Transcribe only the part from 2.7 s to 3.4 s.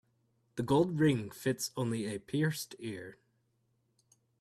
ear.